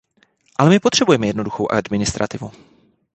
Ale 0.59 0.69
my 0.69 0.79
potřebujeme 0.79 1.27
jednoduchou 1.27 1.67
administrativu. 1.71 2.51